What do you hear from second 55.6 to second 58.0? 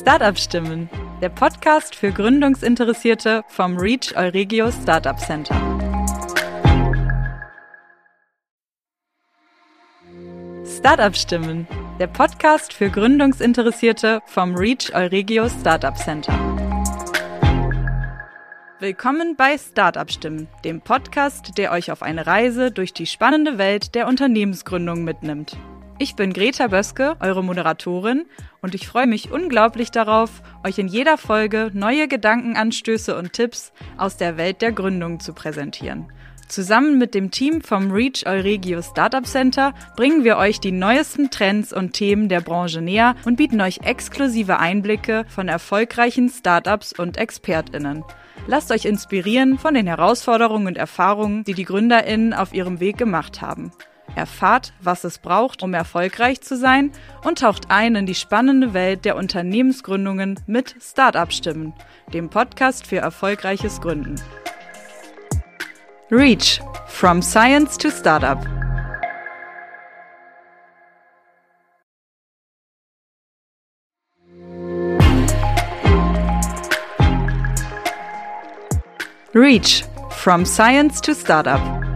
um erfolgreich zu sein und taucht ein